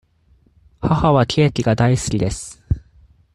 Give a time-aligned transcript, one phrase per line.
[0.81, 2.63] 母はケーキが大好きです。